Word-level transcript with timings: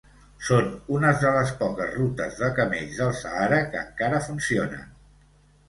Són 0.45 0.69
unes 0.99 1.19
de 1.23 1.33
les 1.35 1.51
poques 1.59 1.91
rutes 1.99 2.41
de 2.45 2.49
camells 2.61 2.97
del 3.03 3.13
Sàhara 3.21 3.63
que 3.77 3.85
encara 3.85 4.25
funcionen. 4.33 4.93